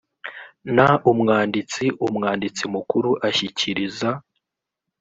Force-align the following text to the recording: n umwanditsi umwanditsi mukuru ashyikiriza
n 0.75 0.77
umwanditsi 1.11 1.85
umwanditsi 2.07 2.63
mukuru 2.73 3.09
ashyikiriza 3.27 4.09